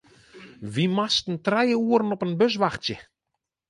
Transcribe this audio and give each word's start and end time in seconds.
Wy 0.73 0.85
moasten 0.97 1.35
trije 1.45 1.75
oeren 1.85 2.13
op 2.15 2.23
in 2.27 2.37
bus 2.39 2.55
wachtsje. 2.63 2.97